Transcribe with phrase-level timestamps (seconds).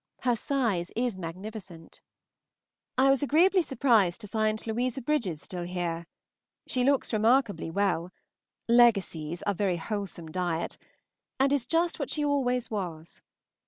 [0.21, 2.01] Her size is magnificent.
[2.97, 6.07] I was agreeably surprised to find Louisa Bridges still here.
[6.65, 8.09] She looks remarkably well
[8.67, 10.79] (legacies are very wholesome diet),
[11.39, 13.21] and is just what she always was.